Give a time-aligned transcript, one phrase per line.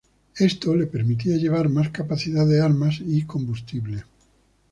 [0.39, 4.03] Esto le permitía llevar más capacidad de armas y combustible.